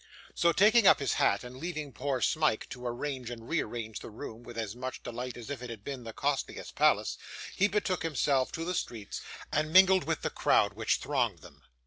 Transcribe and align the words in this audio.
So, 0.33 0.51
taking 0.51 0.87
up 0.87 0.99
his 0.99 1.13
hat, 1.21 1.43
and 1.43 1.57
leaving 1.57 1.93
poor 1.93 2.21
Smike 2.21 2.67
to 2.69 2.87
arrange 2.87 3.29
and 3.29 3.47
rearrange 3.47 3.99
the 3.99 4.09
room 4.09 4.41
with 4.41 4.57
as 4.57 4.75
much 4.75 5.03
delight 5.03 5.37
as 5.37 5.51
if 5.51 5.61
it 5.61 5.69
had 5.69 5.83
been 5.83 6.05
the 6.05 6.11
costliest 6.11 6.73
palace, 6.73 7.19
he 7.55 7.67
betook 7.67 8.01
himself 8.01 8.51
to 8.53 8.65
the 8.65 8.73
streets, 8.73 9.21
and 9.51 9.71
mingled 9.71 10.05
with 10.05 10.23
the 10.23 10.31
crowd 10.31 10.73
which 10.73 10.95
thronged 10.97 11.43
them. 11.43 11.61